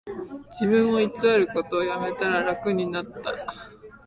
[0.59, 3.31] 自分を偽ることをやめたら楽になった